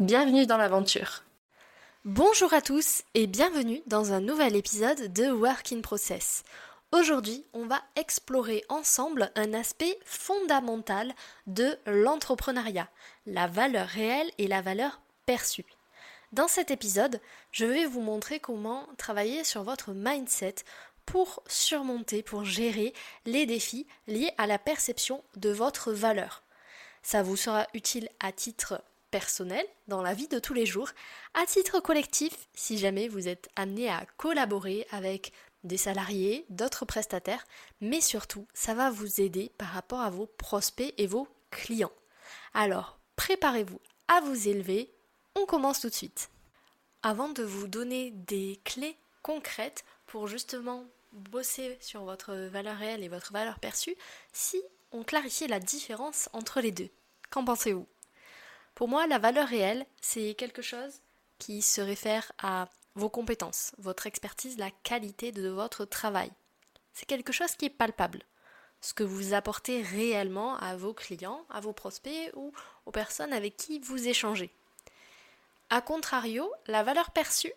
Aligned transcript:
Bienvenue 0.00 0.44
dans 0.44 0.56
l'aventure. 0.56 1.22
Bonjour 2.04 2.52
à 2.52 2.60
tous 2.60 3.04
et 3.14 3.28
bienvenue 3.28 3.80
dans 3.86 4.12
un 4.12 4.20
nouvel 4.20 4.56
épisode 4.56 5.12
de 5.12 5.30
Work 5.30 5.72
in 5.72 5.82
Process. 5.82 6.42
Aujourd'hui, 6.90 7.46
on 7.52 7.66
va 7.66 7.80
explorer 7.94 8.64
ensemble 8.68 9.30
un 9.36 9.54
aspect 9.54 9.96
fondamental 10.04 11.14
de 11.46 11.78
l'entrepreneuriat, 11.86 12.88
la 13.26 13.46
valeur 13.46 13.86
réelle 13.86 14.32
et 14.38 14.48
la 14.48 14.62
valeur 14.62 15.00
perçue. 15.26 15.66
Dans 16.32 16.48
cet 16.48 16.72
épisode, 16.72 17.20
je 17.52 17.64
vais 17.64 17.86
vous 17.86 18.00
montrer 18.00 18.40
comment 18.40 18.88
travailler 18.98 19.44
sur 19.44 19.62
votre 19.62 19.92
mindset 19.92 20.56
pour 21.06 21.40
surmonter, 21.46 22.24
pour 22.24 22.44
gérer 22.44 22.94
les 23.26 23.46
défis 23.46 23.86
liés 24.08 24.32
à 24.38 24.48
la 24.48 24.58
perception 24.58 25.22
de 25.36 25.50
votre 25.50 25.92
valeur. 25.92 26.42
Ça 27.04 27.22
vous 27.22 27.36
sera 27.36 27.68
utile 27.74 28.08
à 28.18 28.32
titre 28.32 28.82
personnel 29.14 29.64
dans 29.86 30.02
la 30.02 30.12
vie 30.12 30.26
de 30.26 30.40
tous 30.40 30.54
les 30.54 30.66
jours, 30.66 30.90
à 31.34 31.46
titre 31.46 31.78
collectif 31.78 32.48
si 32.52 32.78
jamais 32.78 33.06
vous 33.06 33.28
êtes 33.28 33.48
amené 33.54 33.88
à 33.88 34.04
collaborer 34.16 34.88
avec 34.90 35.32
des 35.62 35.76
salariés, 35.76 36.44
d'autres 36.48 36.84
prestataires, 36.84 37.46
mais 37.80 38.00
surtout 38.00 38.44
ça 38.54 38.74
va 38.74 38.90
vous 38.90 39.20
aider 39.20 39.52
par 39.56 39.68
rapport 39.68 40.00
à 40.00 40.10
vos 40.10 40.26
prospects 40.26 40.92
et 40.98 41.06
vos 41.06 41.28
clients. 41.52 41.92
Alors 42.54 42.98
préparez-vous 43.14 43.80
à 44.08 44.20
vous 44.20 44.48
élever, 44.48 44.90
on 45.36 45.46
commence 45.46 45.82
tout 45.82 45.90
de 45.90 45.94
suite. 45.94 46.28
Avant 47.04 47.28
de 47.28 47.44
vous 47.44 47.68
donner 47.68 48.10
des 48.10 48.58
clés 48.64 48.96
concrètes 49.22 49.84
pour 50.06 50.26
justement 50.26 50.86
bosser 51.12 51.78
sur 51.80 52.02
votre 52.02 52.34
valeur 52.34 52.78
réelle 52.78 53.04
et 53.04 53.08
votre 53.08 53.32
valeur 53.32 53.60
perçue, 53.60 53.94
si 54.32 54.60
on 54.90 55.04
clarifiait 55.04 55.46
la 55.46 55.60
différence 55.60 56.28
entre 56.32 56.60
les 56.60 56.72
deux. 56.72 56.90
Qu'en 57.30 57.44
pensez-vous? 57.44 57.86
Pour 58.74 58.88
moi, 58.88 59.06
la 59.06 59.18
valeur 59.18 59.48
réelle, 59.48 59.86
c'est 60.00 60.34
quelque 60.34 60.62
chose 60.62 61.00
qui 61.38 61.62
se 61.62 61.80
réfère 61.80 62.32
à 62.38 62.68
vos 62.94 63.08
compétences, 63.08 63.72
votre 63.78 64.06
expertise, 64.06 64.58
la 64.58 64.70
qualité 64.70 65.32
de 65.32 65.48
votre 65.48 65.84
travail. 65.84 66.30
C'est 66.92 67.06
quelque 67.06 67.32
chose 67.32 67.52
qui 67.56 67.66
est 67.66 67.70
palpable. 67.70 68.22
Ce 68.80 68.94
que 68.94 69.02
vous 69.02 69.34
apportez 69.34 69.82
réellement 69.82 70.56
à 70.58 70.76
vos 70.76 70.94
clients, 70.94 71.44
à 71.50 71.60
vos 71.60 71.72
prospects 71.72 72.30
ou 72.34 72.52
aux 72.86 72.90
personnes 72.90 73.32
avec 73.32 73.56
qui 73.56 73.78
vous 73.80 74.08
échangez. 74.08 74.50
A 75.70 75.80
contrario, 75.80 76.52
la 76.66 76.82
valeur 76.82 77.10
perçue, 77.10 77.52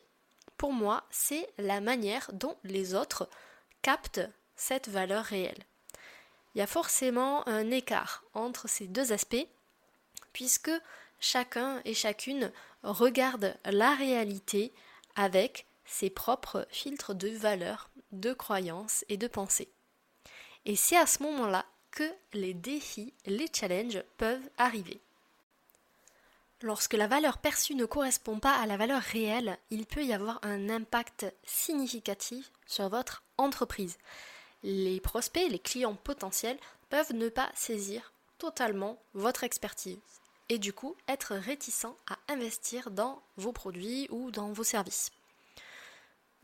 pour 0.58 0.73
moi, 0.73 1.04
c'est 1.12 1.48
la 1.58 1.82
manière 1.82 2.30
dont 2.34 2.58
les 2.64 2.95
autres 2.95 3.30
captent 3.82 4.28
cette 4.56 4.88
valeur 4.88 5.23
réelle. 5.23 5.64
Il 6.56 6.60
y 6.60 6.62
a 6.62 6.68
forcément 6.68 7.48
un 7.48 7.70
écart 7.70 8.23
entre 8.34 8.68
ces 8.68 8.88
deux 8.88 9.12
aspects, 9.12 9.48
puisque 10.34 10.72
chacun 11.20 11.82
et 11.86 11.94
chacune 11.94 12.52
regarde 12.84 13.56
la 13.66 13.96
réalité 13.96 14.73
avec 15.16 15.66
ses 15.86 16.10
propres 16.10 16.68
filtres 16.70 17.16
de 17.16 17.30
valeurs, 17.30 17.90
de 18.12 18.34
croyances 18.34 19.06
et 19.10 19.18
de 19.18 19.28
pensées. 19.28 19.70
Et 20.66 20.76
c'est 20.76 20.98
à 20.98 21.05
ce 21.05 21.23
moment-là 21.23 21.66
que 21.92 22.11
les 22.33 22.54
défis, 22.54 23.14
les 23.26 23.48
challenges 23.54 24.04
peuvent 24.17 24.50
arriver. 24.58 25.02
Lorsque 26.61 26.94
la 26.94 27.08
valeur 27.08 27.38
perçue 27.38 27.76
ne 27.76 27.86
correspond 27.86 28.39
pas 28.39 28.55
à 28.55 28.66
la 28.66 28.78
valeur 28.78 29.02
réelle, 29.02 29.58
il 29.70 29.86
peut 29.86 30.04
y 30.04 30.14
avoir 30.14 30.39
un 30.44 30.70
impact 30.70 31.26
significatif 31.44 32.52
sur 32.66 32.89
votre 32.89 33.23
entreprise. 33.38 33.98
Les 34.64 34.99
prospects, 34.99 35.49
les 35.49 35.60
clients 35.60 35.95
potentiels 35.95 36.58
peuvent 36.89 37.14
ne 37.14 37.30
pas 37.30 37.52
saisir 37.54 38.11
totalement 38.39 38.99
votre 39.14 39.44
expertise 39.44 39.99
et 40.50 40.60
du 40.60 40.74
coup 40.74 40.96
être 41.08 41.36
réticent 41.36 41.96
à 42.10 42.18
investir 42.28 42.92
dans 42.92 43.22
vos 43.36 43.52
produits 43.52 44.08
ou 44.10 44.32
dans 44.32 44.52
vos 44.52 44.64
services. 44.64 45.12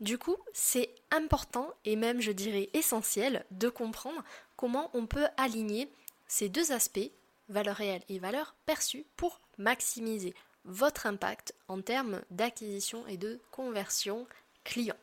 Du 0.00 0.18
coup, 0.18 0.36
c'est 0.52 0.94
important 1.10 1.72
et 1.84 1.96
même 1.96 2.20
je 2.20 2.32
dirais 2.32 2.68
essentiel 2.74 3.44
de 3.50 3.68
comprendre 3.68 4.22
comment 4.56 4.90
on 4.92 5.06
peut 5.06 5.26
aligner 5.36 5.90
ces 6.26 6.48
deux 6.48 6.72
aspects, 6.72 7.10
valeur 7.48 7.76
réelle 7.76 8.02
et 8.08 8.18
valeur 8.18 8.54
perçue, 8.66 9.06
pour 9.16 9.40
maximiser 9.56 10.34
votre 10.64 11.06
impact 11.06 11.54
en 11.68 11.80
termes 11.80 12.22
d'acquisition 12.30 13.06
et 13.06 13.16
de 13.16 13.40
conversion 13.50 14.26
client. 14.64 14.96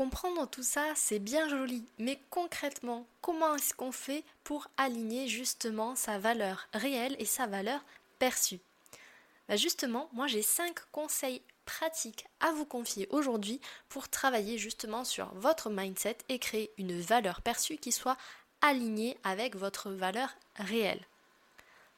Comprendre 0.00 0.48
tout 0.48 0.62
ça, 0.62 0.86
c'est 0.94 1.18
bien 1.18 1.46
joli, 1.50 1.84
mais 1.98 2.18
concrètement, 2.30 3.06
comment 3.20 3.54
est-ce 3.54 3.74
qu'on 3.74 3.92
fait 3.92 4.24
pour 4.44 4.68
aligner 4.78 5.28
justement 5.28 5.94
sa 5.94 6.18
valeur 6.18 6.68
réelle 6.72 7.14
et 7.18 7.26
sa 7.26 7.46
valeur 7.46 7.84
perçue? 8.18 8.60
Bah 9.46 9.56
Justement, 9.56 10.08
moi 10.14 10.26
j'ai 10.26 10.40
5 10.40 10.74
conseils 10.90 11.42
pratiques 11.66 12.26
à 12.40 12.50
vous 12.52 12.64
confier 12.64 13.08
aujourd'hui 13.10 13.60
pour 13.90 14.08
travailler 14.08 14.56
justement 14.56 15.04
sur 15.04 15.34
votre 15.34 15.68
mindset 15.68 16.16
et 16.30 16.38
créer 16.38 16.70
une 16.78 16.98
valeur 16.98 17.42
perçue 17.42 17.76
qui 17.76 17.92
soit 17.92 18.16
alignée 18.62 19.18
avec 19.22 19.54
votre 19.54 19.90
valeur 19.90 20.30
réelle. 20.56 21.04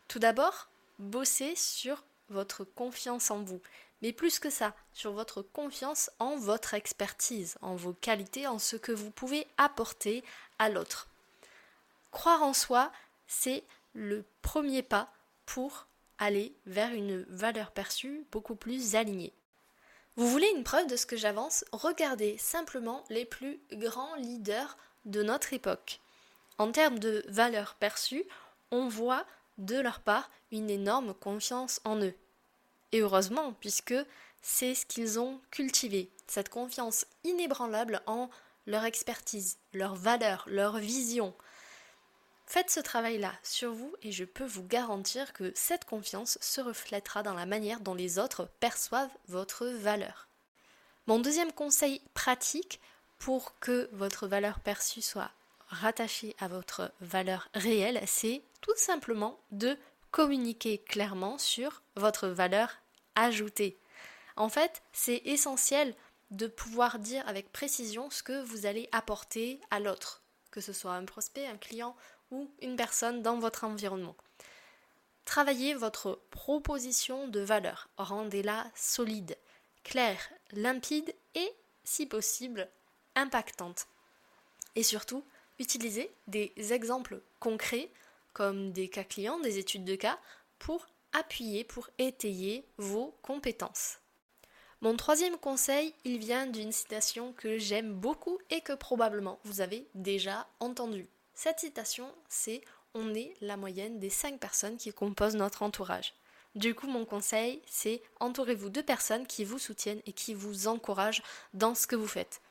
Tout 0.09 0.19
d'abord, 0.19 0.67
bossez 0.99 1.55
sur 1.55 2.03
votre 2.31 2.65
confiance 2.65 3.31
en 3.31 3.45
vous 3.45 3.61
mais 4.03 4.13
plus 4.13 4.39
que 4.39 4.51
ça, 4.51 4.75
sur 4.93 5.13
votre 5.13 5.43
confiance 5.43 6.11
en 6.19 6.37
votre 6.37 6.75
expertise, 6.75 7.57
en 7.63 7.77
vos 7.77 7.95
qualités, 7.95 8.47
en 8.47 8.59
ce 8.59 8.77
que 8.77 8.93
vous 8.93 9.11
pouvez 9.11 9.47
apporter 9.57 10.25
à 10.59 10.69
l'autre. 10.69 11.09
Croire 12.11 12.43
en 12.43 12.53
soi, 12.53 12.93
c'est 13.27 13.65
le 13.95 14.25
premier 14.43 14.83
pas 14.83 15.13
pour 15.47 15.87
aller 16.19 16.55
vers 16.67 16.93
une 16.93 17.23
valeur 17.29 17.71
perçue 17.71 18.27
beaucoup 18.31 18.55
plus 18.55 18.95
alignée. 18.97 19.33
Vous 20.17 20.29
voulez 20.29 20.51
une 20.55 20.65
preuve 20.65 20.89
de 20.89 20.97
ce 20.97 21.07
que 21.07 21.17
j'avance? 21.17 21.65
Regardez 21.73 22.37
simplement 22.37 23.03
les 23.09 23.25
plus 23.25 23.61
grands 23.73 24.15
leaders 24.17 24.77
de 25.07 25.23
notre 25.23 25.55
époque. 25.55 26.01
En 26.59 26.71
termes 26.71 26.99
de 26.99 27.25
valeur 27.29 27.77
perçue, 27.77 28.25
on 28.71 28.89
voit 28.89 29.25
de 29.59 29.81
leur 29.81 30.01
part 30.01 30.31
une 30.51 30.69
énorme 30.69 31.15
confiance 31.15 31.81
en 31.85 31.97
eux. 32.01 32.15
Et 32.93 33.01
heureusement, 33.01 33.55
puisque 33.55 33.95
c'est 34.43 34.75
ce 34.75 34.87
qu'ils 34.87 35.19
ont 35.19 35.41
cultivé, 35.51 36.11
cette 36.27 36.49
confiance 36.49 37.07
inébranlable 37.25 38.03
en 38.07 38.29
leur 38.67 38.85
expertise, 38.85 39.59
leur 39.73 39.95
valeur, 39.95 40.45
leur 40.47 40.79
vision. 40.79 41.35
Faites 42.47 42.71
ce 42.71 42.81
travail-là 42.81 43.33
sur 43.43 43.73
vous 43.73 43.95
et 44.03 44.13
je 44.13 44.25
peux 44.25 44.45
vous 44.45 44.65
garantir 44.65 45.33
que 45.33 45.53
cette 45.55 45.85
confiance 45.85 46.39
se 46.41 46.61
reflètera 46.61 47.23
dans 47.23 47.35
la 47.35 47.47
manière 47.47 47.81
dont 47.81 47.95
les 47.95 48.19
autres 48.19 48.49
perçoivent 48.61 49.17
votre 49.29 49.67
valeur. 49.67 50.29
Mon 51.07 51.19
deuxième 51.19 51.53
conseil 51.53 52.01
pratique 52.15 52.81
pour 53.19 53.59
que 53.59 53.89
votre 53.93 54.27
valeur 54.27 54.61
perçue 54.61 55.03
soit 55.03 55.31
rattachée 55.69 56.37
à 56.39 56.49
votre 56.49 56.93
valeur 57.01 57.49
réelle, 57.55 58.03
c'est 58.07 58.43
tout 58.61 58.77
simplement 58.77 59.41
de 59.51 59.77
communiquer 60.11 60.79
clairement 60.79 61.39
sur 61.39 61.83
votre 61.97 62.29
valeur 62.29 62.82
ajouter. 63.15 63.79
En 64.37 64.49
fait, 64.49 64.83
c'est 64.93 65.23
essentiel 65.25 65.95
de 66.31 66.47
pouvoir 66.47 66.99
dire 66.99 67.27
avec 67.29 67.53
précision 67.53 68.11
ce 68.11 68.23
que 68.23 68.43
vous 68.43 68.67
allez 68.67 68.89
apporter 68.93 69.61
à 69.71 69.81
l'autre, 69.81 70.23
que 70.51 70.61
ce 70.61 70.73
soit 70.73 70.95
un 70.95 71.05
prospect, 71.05 71.47
un 71.47 71.59
client 71.59 71.95
ou 72.31 72.51
une 72.63 72.77
personne 72.77 73.23
dans 73.23 73.39
votre 73.39 73.65
environnement. 73.65 74.17
Travaillez 75.25 75.75
votre 75.75 76.21
proposition 76.31 77.29
de 77.29 77.41
valeur, 77.41 77.89
rendez-la 77.97 78.67
solide, 78.75 79.37
claire, 79.85 80.31
limpide 80.53 81.15
et, 81.35 81.53
si 81.85 82.07
possible, 82.07 82.69
impactante. 83.15 83.87
Et 84.75 84.83
surtout, 84.83 85.25
utilisez 85.59 86.11
des 86.27 86.53
exemples 86.73 87.21
concrets 87.39 87.91
comme 88.33 88.73
des 88.73 88.89
cas 88.89 89.05
clients, 89.05 89.39
des 89.41 89.59
études 89.59 89.85
de 89.85 89.95
cas, 89.95 90.19
pour 90.59 90.87
appuyer 91.13 91.65
pour 91.65 91.89
étayer 91.99 92.67
vos 92.79 93.17
compétences. 93.23 93.99
Mon 94.81 94.97
troisième 94.97 95.37
conseil, 95.37 95.95
il 96.05 96.19
vient 96.19 96.47
d'une 96.47 96.73
citation 96.73 97.33
que 97.35 97.57
j'aime 97.57 97.93
beaucoup 97.93 98.39
et 98.51 98.63
que 98.63 98.73
probablement 98.73 99.39
vous 99.45 99.61
avez 99.61 99.87
déjà 99.95 100.49
entendue. 100.59 101.09
Cette 101.35 101.61
citation, 101.61 102.13
c'est 102.29 102.63
On 102.95 103.15
est 103.15 103.35
la 103.41 103.57
moyenne 103.57 103.99
des 104.01 104.11
cinq 104.11 104.39
personnes 104.39 104.77
qui 104.77 104.93
composent 104.93 105.37
notre 105.37 105.63
entourage. 105.63 106.15
Du 106.55 106.75
coup, 106.75 106.87
mon 106.87 107.07
conseil, 107.07 107.63
c'est 107.67 108.03
entourez-vous 108.21 108.69
de 108.69 108.83
personnes 108.83 109.27
qui 109.27 109.45
vous 109.45 109.59
soutiennent 109.59 110.03
et 110.05 110.13
qui 110.13 110.35
vous 110.35 110.67
encouragent 110.67 111.23
dans 111.55 111.75
ce 111.75 111.87
que 111.87 111.97
vous 111.97 112.09
faites. 112.09 112.43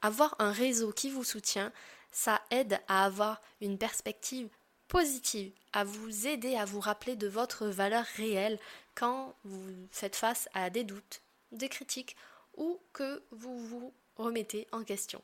Avoir 0.00 0.36
un 0.38 0.52
réseau 0.52 0.92
qui 0.92 1.10
vous 1.10 1.24
soutient, 1.24 1.72
ça 2.12 2.40
aide 2.50 2.78
à 2.86 3.04
avoir 3.04 3.40
une 3.60 3.78
perspective 3.78 4.48
positive, 4.92 5.52
à 5.72 5.84
vous 5.84 6.26
aider 6.26 6.54
à 6.54 6.66
vous 6.66 6.78
rappeler 6.78 7.16
de 7.16 7.26
votre 7.26 7.66
valeur 7.66 8.04
réelle 8.16 8.58
quand 8.94 9.34
vous 9.42 9.88
faites 9.90 10.16
face 10.16 10.50
à 10.52 10.68
des 10.68 10.84
doutes, 10.84 11.22
des 11.50 11.70
critiques 11.70 12.14
ou 12.58 12.78
que 12.92 13.22
vous 13.30 13.58
vous 13.66 13.94
remettez 14.16 14.68
en 14.70 14.84
question. 14.84 15.22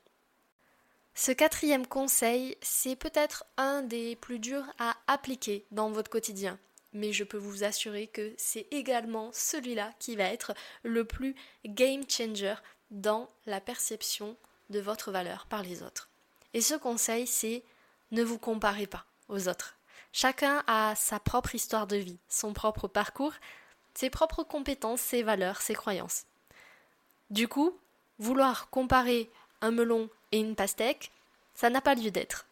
Ce 1.14 1.32
quatrième 1.32 1.86
conseil, 1.86 2.56
c'est 2.62 2.96
peut-être 2.96 3.44
un 3.58 3.82
des 3.82 4.16
plus 4.16 4.38
durs 4.38 4.64
à 4.78 4.96
appliquer 5.06 5.66
dans 5.70 5.90
votre 5.90 6.08
quotidien, 6.08 6.58
mais 6.94 7.12
je 7.12 7.24
peux 7.24 7.36
vous 7.36 7.62
assurer 7.62 8.06
que 8.06 8.32
c'est 8.38 8.68
également 8.70 9.28
celui-là 9.34 9.92
qui 9.98 10.16
va 10.16 10.32
être 10.32 10.54
le 10.82 11.04
plus 11.04 11.36
game 11.66 12.08
changer 12.08 12.54
dans 12.90 13.28
la 13.44 13.60
perception 13.60 14.34
de 14.70 14.80
votre 14.80 15.12
valeur 15.12 15.44
par 15.44 15.62
les 15.62 15.82
autres. 15.82 16.08
Et 16.54 16.62
ce 16.62 16.74
conseil, 16.74 17.26
c'est 17.26 17.62
ne 18.12 18.22
vous 18.22 18.38
comparez 18.38 18.86
pas 18.86 19.04
autres. 19.28 19.76
Chacun 20.12 20.64
a 20.66 20.94
sa 20.94 21.20
propre 21.20 21.54
histoire 21.54 21.86
de 21.86 21.96
vie, 21.96 22.18
son 22.28 22.52
propre 22.52 22.88
parcours, 22.88 23.34
ses 23.94 24.10
propres 24.10 24.42
compétences, 24.42 25.00
ses 25.00 25.22
valeurs, 25.22 25.60
ses 25.60 25.74
croyances. 25.74 26.24
Du 27.30 27.48
coup, 27.48 27.76
vouloir 28.18 28.70
comparer 28.70 29.30
un 29.60 29.70
melon 29.70 30.08
et 30.32 30.38
une 30.38 30.56
pastèque, 30.56 31.10
ça 31.54 31.68
n'a 31.68 31.80
pas 31.80 31.94
lieu 31.94 32.10
d'être. 32.10 32.46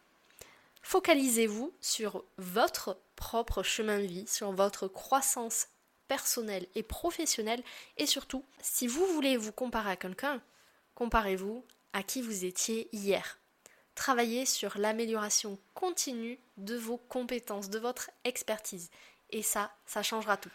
Focalisez-vous 0.81 1.73
sur 1.81 2.23
votre 2.37 2.97
propre 3.15 3.63
chemin 3.63 3.99
de 3.99 4.05
vie, 4.05 4.27
sur 4.27 4.51
votre 4.51 4.87
croissance 4.87 5.67
personnelle 6.07 6.67
et 6.75 6.83
professionnelle, 6.83 7.63
et 7.97 8.05
surtout, 8.05 8.43
si 8.61 8.87
vous 8.87 9.05
voulez 9.07 9.35
vous 9.35 9.51
comparer 9.51 9.91
à 9.91 9.95
quelqu'un, 9.95 10.41
comparez-vous 10.95 11.65
à 11.93 12.03
qui 12.03 12.21
vous 12.21 12.45
étiez 12.45 12.87
hier. 12.93 13.37
Travaillez 13.97 14.45
sur 14.45 14.77
l'amélioration 14.77 15.57
continue 15.73 16.39
de 16.57 16.77
vos 16.77 16.97
compétences, 16.97 17.71
de 17.71 17.79
votre 17.79 18.11
expertise. 18.25 18.91
Et 19.31 19.41
ça, 19.41 19.71
ça 19.87 20.03
changera 20.03 20.37
tout. 20.37 20.51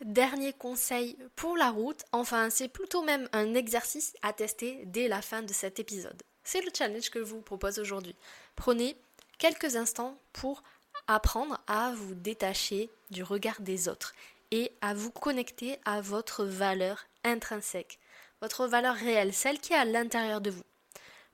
Dernier 0.00 0.54
conseil 0.54 1.18
pour 1.36 1.58
la 1.58 1.68
route, 1.70 2.04
enfin 2.12 2.48
c'est 2.48 2.68
plutôt 2.68 3.02
même 3.02 3.28
un 3.32 3.54
exercice 3.54 4.14
à 4.22 4.32
tester 4.32 4.82
dès 4.86 5.08
la 5.08 5.20
fin 5.20 5.42
de 5.42 5.52
cet 5.52 5.78
épisode. 5.78 6.22
C'est 6.42 6.62
le 6.62 6.70
challenge 6.76 7.10
que 7.10 7.18
je 7.18 7.24
vous 7.24 7.42
propose 7.42 7.78
aujourd'hui. 7.78 8.16
Prenez 8.56 8.96
quelques 9.38 9.76
instants 9.76 10.18
pour 10.32 10.62
apprendre 11.08 11.60
à 11.66 11.92
vous 11.94 12.14
détacher 12.14 12.90
du 13.10 13.22
regard 13.22 13.60
des 13.60 13.90
autres 13.90 14.14
et 14.52 14.72
à 14.80 14.94
vous 14.94 15.10
connecter 15.10 15.78
à 15.84 16.00
votre 16.00 16.44
valeur 16.44 17.04
intrinsèque, 17.24 17.98
votre 18.40 18.66
valeur 18.66 18.94
réelle, 18.94 19.34
celle 19.34 19.60
qui 19.60 19.74
est 19.74 19.76
à 19.76 19.84
l'intérieur 19.84 20.40
de 20.40 20.50
vous. 20.50 20.64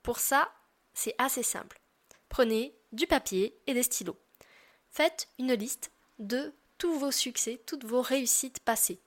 Pour 0.02 0.18
ça, 0.18 0.50
c'est 0.94 1.14
assez 1.18 1.42
simple. 1.42 1.80
Prenez 2.28 2.74
du 2.92 3.06
papier 3.06 3.56
et 3.66 3.74
des 3.74 3.82
stylos. 3.82 4.18
Faites 4.90 5.28
une 5.38 5.54
liste 5.54 5.90
de 6.18 6.52
tous 6.78 6.98
vos 6.98 7.10
succès, 7.10 7.60
toutes 7.66 7.84
vos 7.84 8.02
réussites 8.02 8.60
passées. 8.60 9.00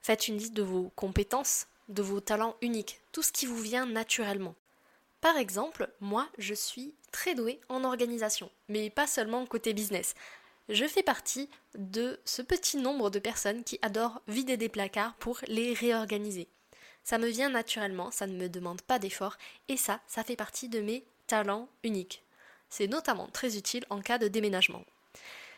Faites 0.00 0.28
une 0.28 0.38
liste 0.38 0.54
de 0.54 0.62
vos 0.62 0.90
compétences, 0.96 1.66
de 1.88 2.02
vos 2.02 2.20
talents 2.20 2.56
uniques, 2.60 3.00
tout 3.12 3.22
ce 3.22 3.32
qui 3.32 3.46
vous 3.46 3.60
vient 3.60 3.86
naturellement. 3.86 4.54
Par 5.20 5.36
exemple, 5.36 5.88
moi, 6.00 6.28
je 6.38 6.54
suis 6.54 6.94
très 7.12 7.34
douée 7.34 7.60
en 7.68 7.84
organisation, 7.84 8.50
mais 8.68 8.90
pas 8.90 9.06
seulement 9.06 9.46
côté 9.46 9.72
business. 9.72 10.14
Je 10.68 10.86
fais 10.86 11.02
partie 11.02 11.48
de 11.76 12.18
ce 12.24 12.42
petit 12.42 12.76
nombre 12.76 13.10
de 13.10 13.18
personnes 13.18 13.62
qui 13.62 13.78
adorent 13.82 14.20
vider 14.26 14.56
des 14.56 14.68
placards 14.68 15.14
pour 15.14 15.40
les 15.46 15.74
réorganiser. 15.74 16.48
Ça 17.04 17.18
me 17.18 17.28
vient 17.28 17.50
naturellement, 17.50 18.10
ça 18.10 18.26
ne 18.26 18.36
me 18.36 18.48
demande 18.48 18.82
pas 18.82 18.98
d'effort, 18.98 19.36
et 19.68 19.76
ça, 19.76 20.00
ça 20.06 20.24
fait 20.24 20.36
partie 20.36 20.68
de 20.68 20.80
mes 20.80 21.04
uniques. 21.82 22.22
C'est 22.68 22.86
notamment 22.86 23.28
très 23.28 23.56
utile 23.56 23.84
en 23.90 24.00
cas 24.00 24.18
de 24.18 24.28
déménagement. 24.28 24.84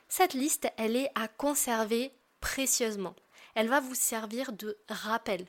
Cette 0.08 0.34
liste, 0.34 0.68
elle 0.76 0.96
est 0.96 1.10
à 1.14 1.28
conserver 1.28 2.12
précieusement. 2.40 3.14
Elle 3.54 3.68
va 3.68 3.80
vous 3.80 3.94
servir 3.94 4.52
de 4.52 4.76
rappel. 4.88 5.46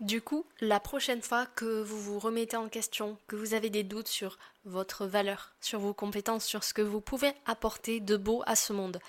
Du 0.00 0.20
coup, 0.20 0.44
la 0.60 0.80
prochaine 0.80 1.22
fois 1.22 1.46
que 1.46 1.82
vous 1.82 2.00
vous 2.00 2.18
remettez 2.18 2.56
en 2.56 2.68
question, 2.68 3.16
que 3.26 3.36
vous 3.36 3.54
avez 3.54 3.70
des 3.70 3.84
doutes 3.84 4.08
sur 4.08 4.38
votre 4.64 5.06
valeur, 5.06 5.52
sur 5.60 5.78
vos 5.78 5.94
compétences, 5.94 6.44
sur 6.44 6.64
ce 6.64 6.74
que 6.74 6.82
vous 6.82 7.00
pouvez 7.00 7.32
apporter 7.46 8.00
de 8.00 8.16
beau 8.16 8.42
à 8.46 8.56
ce 8.56 8.72
monde, 8.72 9.00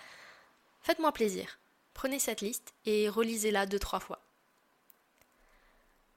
faites-moi 0.82 1.12
plaisir. 1.12 1.60
Prenez 1.94 2.20
cette 2.20 2.42
liste 2.42 2.74
et 2.86 3.10
relisez-la 3.10 3.66
deux, 3.66 3.80
trois 3.80 4.00
fois. 4.00 4.25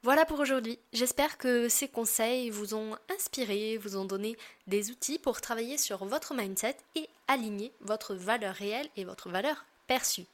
Voilà 0.01 0.25
pour 0.25 0.39
aujourd'hui. 0.39 0.79
J'espère 0.93 1.37
que 1.37 1.67
ces 1.67 1.89
conseils 1.89 2.49
vous 2.49 2.73
ont 2.73 2.95
inspiré, 3.13 3.77
vous 3.77 3.97
ont 3.97 4.05
donné 4.05 4.37
des 4.65 4.91
outils 4.91 5.19
pour 5.19 5.41
travailler 5.41 5.77
sur 5.77 6.05
votre 6.05 6.33
mindset 6.33 6.77
et 6.95 7.09
aligner 7.27 7.73
votre 7.81 8.15
valeur 8.15 8.55
réelle 8.55 8.87
et 8.95 9.03
votre 9.03 9.29
valeur 9.29 9.65
perçue. 9.87 10.25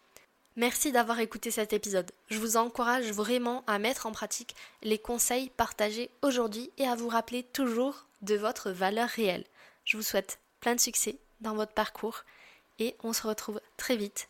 Merci 0.55 0.91
d'avoir 0.91 1.19
écouté 1.19 1.49
cet 1.49 1.73
épisode. 1.73 2.11
Je 2.29 2.37
vous 2.37 2.57
encourage 2.57 3.11
vraiment 3.11 3.63
à 3.65 3.79
mettre 3.79 4.05
en 4.05 4.11
pratique 4.11 4.55
les 4.83 4.99
conseils 4.99 5.49
partagés 5.49 6.11
aujourd'hui 6.21 6.69
et 6.77 6.87
à 6.87 6.95
vous 6.95 7.09
rappeler 7.09 7.41
toujours 7.41 8.05
de 8.21 8.35
votre 8.35 8.69
valeur 8.69 9.09
réelle. 9.09 9.45
Je 9.83 9.97
vous 9.97 10.03
souhaite 10.03 10.39
plein 10.61 10.75
de 10.75 10.79
succès 10.79 11.17
dans 11.41 11.55
votre 11.55 11.73
parcours 11.73 12.23
et 12.77 12.95
on 13.03 13.13
se 13.13 13.25
retrouve 13.25 13.59
très 13.77 13.97
vite 13.97 14.29